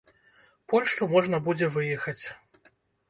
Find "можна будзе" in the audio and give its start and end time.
1.13-1.69